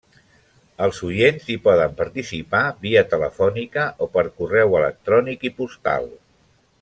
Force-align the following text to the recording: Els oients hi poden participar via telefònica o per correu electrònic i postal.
Els 0.85 1.01
oients 1.07 1.45
hi 1.51 1.57
poden 1.67 1.93
participar 1.99 2.63
via 2.87 3.05
telefònica 3.13 3.87
o 4.07 4.11
per 4.19 4.27
correu 4.41 4.77
electrònic 4.81 5.47
i 5.51 5.57
postal. 5.61 6.09